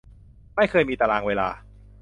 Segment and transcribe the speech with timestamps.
[0.55, 1.47] ไม่เคยมีตารางเวลา